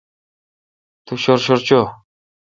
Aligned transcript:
تو 1.05 1.13
شر 1.23 1.39
شر 1.45 1.59
چوں۔ 1.67 1.85